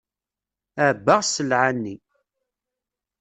Ɛebbaɣ 0.87 1.21
sselɛa-nni. 1.25 1.95